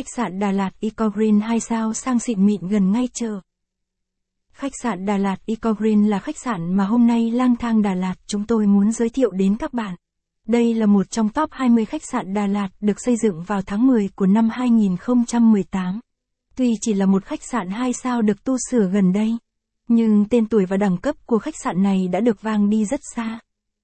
Khách 0.00 0.16
sạn 0.16 0.38
Đà 0.38 0.52
Lạt 0.52 0.70
Eco 0.80 1.08
Green 1.08 1.40
2 1.40 1.60
sao 1.60 1.94
sang 1.94 2.18
xịn 2.18 2.46
mịn 2.46 2.68
gần 2.68 2.92
ngay 2.92 3.08
chờ. 3.12 3.40
Khách 4.52 4.72
sạn 4.82 5.06
Đà 5.06 5.16
Lạt 5.16 5.36
Eco 5.46 5.72
Green 5.72 6.06
là 6.06 6.18
khách 6.18 6.38
sạn 6.38 6.76
mà 6.76 6.84
hôm 6.84 7.06
nay 7.06 7.30
lang 7.30 7.56
thang 7.56 7.82
Đà 7.82 7.94
Lạt 7.94 8.14
chúng 8.26 8.46
tôi 8.46 8.66
muốn 8.66 8.92
giới 8.92 9.08
thiệu 9.08 9.30
đến 9.30 9.56
các 9.56 9.72
bạn. 9.72 9.96
Đây 10.46 10.74
là 10.74 10.86
một 10.86 11.10
trong 11.10 11.28
top 11.28 11.50
20 11.52 11.84
khách 11.84 12.02
sạn 12.12 12.34
Đà 12.34 12.46
Lạt 12.46 12.68
được 12.80 13.00
xây 13.00 13.16
dựng 13.22 13.42
vào 13.42 13.62
tháng 13.62 13.86
10 13.86 14.08
của 14.14 14.26
năm 14.26 14.48
2018. 14.52 16.00
Tuy 16.56 16.74
chỉ 16.80 16.94
là 16.94 17.06
một 17.06 17.24
khách 17.24 17.42
sạn 17.42 17.70
2 17.70 17.92
sao 17.92 18.22
được 18.22 18.44
tu 18.44 18.56
sửa 18.70 18.88
gần 18.92 19.12
đây, 19.12 19.36
nhưng 19.88 20.24
tên 20.30 20.46
tuổi 20.46 20.66
và 20.66 20.76
đẳng 20.76 20.96
cấp 20.96 21.16
của 21.26 21.38
khách 21.38 21.56
sạn 21.64 21.82
này 21.82 22.08
đã 22.08 22.20
được 22.20 22.42
vang 22.42 22.70
đi 22.70 22.84
rất 22.84 23.00
xa. 23.14 23.38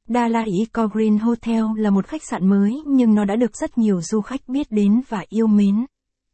đà 0.09 0.29
lạt 0.29 0.45
Eco 0.61 0.87
Green 0.87 1.19
Hotel 1.19 1.65
là 1.77 1.91
một 1.91 2.07
khách 2.07 2.23
sạn 2.31 2.49
mới 2.49 2.83
nhưng 2.87 3.15
nó 3.15 3.25
đã 3.25 3.37
được 3.37 3.57
rất 3.57 3.79
nhiều 3.79 4.01
du 4.03 4.21
khách 4.21 4.49
biết 4.49 4.67
đến 4.71 5.01
và 5.09 5.25
yêu 5.29 5.47
mến. 5.47 5.87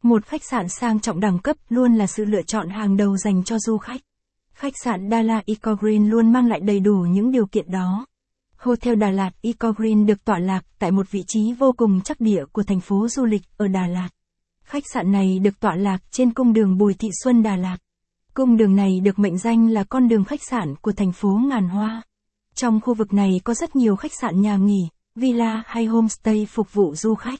Một 0.03 0.25
khách 0.25 0.43
sạn 0.43 0.69
sang 0.69 0.99
trọng 0.99 1.19
đẳng 1.19 1.39
cấp 1.39 1.55
luôn 1.69 1.95
là 1.95 2.07
sự 2.07 2.25
lựa 2.25 2.41
chọn 2.41 2.69
hàng 2.69 2.97
đầu 2.97 3.17
dành 3.17 3.43
cho 3.43 3.59
du 3.59 3.77
khách. 3.77 4.01
Khách 4.53 4.73
sạn 4.83 5.09
Đà 5.09 5.21
Lạt 5.21 5.41
Eco 5.45 5.75
Green 5.75 6.09
luôn 6.09 6.33
mang 6.33 6.47
lại 6.47 6.59
đầy 6.59 6.79
đủ 6.79 6.93
những 6.93 7.31
điều 7.31 7.45
kiện 7.45 7.71
đó. 7.71 8.05
Hotel 8.57 8.95
Đà 8.95 9.09
Lạt 9.09 9.31
Eco 9.41 9.71
Green 9.71 10.05
được 10.05 10.25
tọa 10.25 10.39
lạc 10.39 10.65
tại 10.79 10.91
một 10.91 11.11
vị 11.11 11.23
trí 11.27 11.53
vô 11.53 11.71
cùng 11.77 12.01
chắc 12.01 12.21
địa 12.21 12.45
của 12.51 12.63
thành 12.63 12.79
phố 12.79 13.07
du 13.07 13.25
lịch 13.25 13.41
ở 13.57 13.67
Đà 13.67 13.87
Lạt. 13.87 14.09
Khách 14.63 14.83
sạn 14.93 15.11
này 15.11 15.39
được 15.39 15.59
tọa 15.59 15.75
lạc 15.75 15.97
trên 16.11 16.33
cung 16.33 16.53
đường 16.53 16.77
Bùi 16.77 16.93
Thị 16.93 17.09
Xuân 17.23 17.43
Đà 17.43 17.55
Lạt. 17.55 17.77
Cung 18.33 18.57
đường 18.57 18.75
này 18.75 18.99
được 18.99 19.19
mệnh 19.19 19.37
danh 19.37 19.67
là 19.69 19.83
con 19.83 20.07
đường 20.07 20.23
khách 20.23 20.43
sạn 20.49 20.75
của 20.75 20.91
thành 20.91 21.11
phố 21.11 21.39
Ngàn 21.49 21.69
Hoa. 21.69 22.01
Trong 22.55 22.81
khu 22.81 22.93
vực 22.93 23.13
này 23.13 23.41
có 23.43 23.53
rất 23.53 23.75
nhiều 23.75 23.95
khách 23.95 24.13
sạn 24.21 24.41
nhà 24.41 24.57
nghỉ, 24.57 24.89
villa 25.15 25.63
hay 25.65 25.85
homestay 25.85 26.47
phục 26.49 26.73
vụ 26.73 26.95
du 26.95 27.15
khách. 27.15 27.39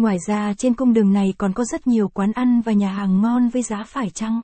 Ngoài 0.00 0.18
ra 0.26 0.54
trên 0.54 0.74
cung 0.74 0.92
đường 0.92 1.12
này 1.12 1.34
còn 1.38 1.52
có 1.52 1.64
rất 1.64 1.86
nhiều 1.86 2.08
quán 2.08 2.32
ăn 2.32 2.60
và 2.60 2.72
nhà 2.72 2.92
hàng 2.92 3.22
ngon 3.22 3.48
với 3.48 3.62
giá 3.62 3.84
phải 3.84 4.10
chăng. 4.10 4.40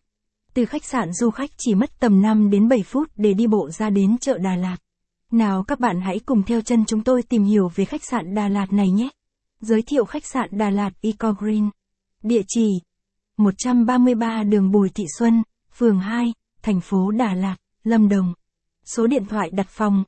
Từ 0.55 0.65
khách 0.65 0.85
sạn 0.85 1.13
du 1.13 1.31
khách 1.31 1.51
chỉ 1.57 1.75
mất 1.75 1.91
tầm 2.01 2.23
5 2.23 2.51
đến 2.51 2.69
7 2.69 2.83
phút 2.83 3.11
để 3.17 3.35
đi 3.35 3.47
bộ 3.47 3.71
ra 3.71 3.91
đến 3.91 4.19
chợ 4.19 4.39
Đà 4.39 4.57
Lạt. 4.57 4.77
Nào 5.33 5.65
các 5.65 5.81
bạn 5.81 6.01
hãy 6.01 6.21
cùng 6.27 6.43
theo 6.43 6.61
chân 6.61 6.85
chúng 6.85 7.05
tôi 7.05 7.23
tìm 7.23 7.45
hiểu 7.45 7.69
về 7.75 7.85
khách 7.85 8.05
sạn 8.05 8.35
Đà 8.35 8.49
Lạt 8.49 8.73
này 8.73 8.91
nhé. 8.91 9.09
Giới 9.61 9.83
thiệu 9.83 10.05
khách 10.05 10.27
sạn 10.27 10.49
Đà 10.53 10.71
Lạt 10.71 10.91
Eco 11.03 11.33
Green. 11.33 11.71
Địa 12.23 12.43
chỉ 12.49 12.69
133 13.37 14.43
đường 14.43 14.71
Bùi 14.71 14.89
Thị 14.89 15.05
Xuân, 15.19 15.43
phường 15.73 16.01
2, 16.01 16.33
thành 16.63 16.81
phố 16.81 17.11
Đà 17.11 17.35
Lạt, 17.35 17.57
Lâm 17.85 18.09
Đồng. 18.09 18.35
Số 18.85 19.07
điện 19.07 19.25
thoại 19.27 19.51
đặt 19.53 19.69
phòng 19.69 20.05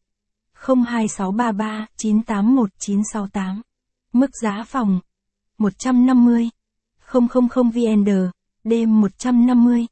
02633 0.86 1.86
981 1.96 2.70
968. 2.78 3.62
Mức 4.12 4.30
giá 4.42 4.64
phòng 4.66 5.00
150 5.58 6.50
000 7.12 7.70
VND, 7.70 8.10
đêm 8.64 9.00
150 9.00 9.86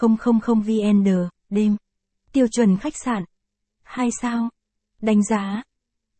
000 0.00 0.60
VND, 0.60 1.08
đêm. 1.50 1.76
Tiêu 2.32 2.46
chuẩn 2.48 2.76
khách 2.76 2.96
sạn 2.96 3.24
2 3.82 4.10
sao. 4.20 4.48
Đánh 5.02 5.22
giá 5.24 5.62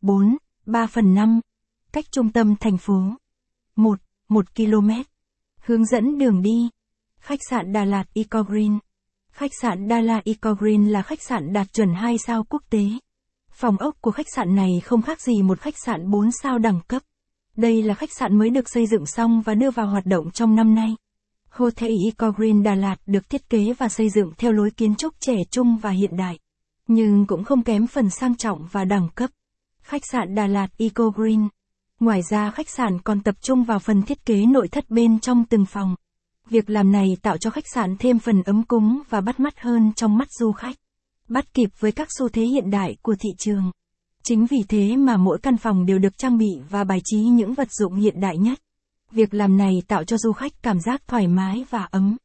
4, 0.01 0.37
3 0.67 0.87
phần 0.87 1.15
5. 1.15 1.41
Cách 1.93 2.05
trung 2.11 2.33
tâm 2.33 2.57
thành 2.57 2.79
phố 2.79 3.03
1, 3.77 4.01
1 4.29 4.55
km. 4.55 4.91
Hướng 5.61 5.87
dẫn 5.87 6.19
đường 6.19 6.43
đi. 6.43 6.69
Khách 7.21 7.41
sạn 7.51 7.73
Đà 7.73 7.85
Lạt 7.85 8.05
Eco 8.15 8.43
Green. 8.43 8.79
Khách 9.31 9.51
sạn 9.63 9.89
Đà 9.89 10.01
Lạt 10.01 10.23
Eco 10.25 10.55
Green 10.55 10.89
là 10.89 11.03
khách 11.03 11.23
sạn 11.23 11.53
đạt 11.53 11.73
chuẩn 11.73 11.95
2 11.95 12.19
sao 12.19 12.45
quốc 12.45 12.63
tế. 12.71 12.83
Phòng 13.51 13.77
ốc 13.77 13.97
của 14.01 14.11
khách 14.11 14.27
sạn 14.35 14.55
này 14.55 14.81
không 14.85 15.03
khác 15.03 15.21
gì 15.21 15.43
một 15.43 15.61
khách 15.61 15.79
sạn 15.85 16.11
4 16.11 16.33
sao 16.33 16.59
đẳng 16.59 16.81
cấp. 16.89 17.03
Đây 17.59 17.83
là 17.83 17.95
khách 17.95 18.13
sạn 18.13 18.39
mới 18.39 18.51
được 18.51 18.69
xây 18.69 18.87
dựng 18.87 19.07
xong 19.07 19.41
và 19.41 19.55
đưa 19.55 19.71
vào 19.71 19.87
hoạt 19.87 20.07
động 20.07 20.31
trong 20.31 20.55
năm 20.55 20.75
nay. 20.75 20.97
Hotel 21.51 21.91
Eco 22.05 22.31
Green 22.31 22.63
Đà 22.63 22.75
Lạt 22.75 22.97
được 23.07 23.31
thiết 23.31 23.51
kế 23.51 23.73
và 23.79 23.89
xây 23.89 24.11
dựng 24.11 24.33
theo 24.39 24.53
lối 24.53 24.71
kiến 24.71 24.95
trúc 24.95 25.15
trẻ 25.21 25.37
trung 25.51 25.77
và 25.77 25.91
hiện 25.91 26.17
đại, 26.17 26.39
nhưng 26.87 27.27
cũng 27.27 27.45
không 27.45 27.63
kém 27.63 27.87
phần 27.87 28.11
sang 28.11 28.37
trọng 28.37 28.67
và 28.73 28.85
đẳng 28.85 29.09
cấp. 29.15 29.31
Khách 29.83 30.03
sạn 30.13 30.35
Đà 30.35 30.47
Lạt 30.47 30.69
Eco 30.79 31.11
Green. 31.11 31.49
Ngoài 32.01 32.21
ra 32.31 32.51
khách 32.51 32.69
sạn 32.69 32.99
còn 33.01 33.21
tập 33.21 33.35
trung 33.41 33.65
vào 33.65 33.79
phần 33.79 34.03
thiết 34.03 34.27
kế 34.27 34.47
nội 34.47 34.69
thất 34.69 34.91
bên 34.91 35.21
trong 35.21 35.45
từng 35.45 35.65
phòng. 35.67 35.95
Việc 36.51 36.71
làm 36.71 36.93
này 36.93 37.17
tạo 37.23 37.39
cho 37.39 37.51
khách 37.51 37.69
sạn 37.75 37.97
thêm 37.99 38.19
phần 38.19 38.43
ấm 38.43 38.63
cúng 38.63 39.03
và 39.11 39.21
bắt 39.21 39.41
mắt 39.41 39.61
hơn 39.61 39.93
trong 39.97 40.19
mắt 40.19 40.29
du 40.31 40.53
khách. 40.53 40.77
Bắt 41.29 41.55
kịp 41.55 41.69
với 41.79 41.93
các 41.93 42.09
xu 42.19 42.29
thế 42.29 42.43
hiện 42.43 42.71
đại 42.71 42.97
của 43.03 43.15
thị 43.21 43.31
trường. 43.39 43.71
Chính 44.25 44.47
vì 44.47 44.59
thế 44.69 44.97
mà 44.97 45.17
mỗi 45.17 45.39
căn 45.43 45.57
phòng 45.57 45.87
đều 45.87 45.99
được 45.99 46.19
trang 46.19 46.39
bị 46.39 46.51
và 46.71 46.85
bài 46.85 47.01
trí 47.05 47.19
những 47.19 47.55
vật 47.55 47.69
dụng 47.73 47.95
hiện 47.95 48.21
đại 48.21 48.39
nhất. 48.39 48.59
Việc 49.11 49.35
làm 49.35 49.57
này 49.57 49.83
tạo 49.89 50.05
cho 50.05 50.17
du 50.17 50.33
khách 50.33 50.53
cảm 50.63 50.81
giác 50.81 51.03
thoải 51.09 51.27
mái 51.27 51.65
và 51.71 51.89
ấm. 51.91 52.17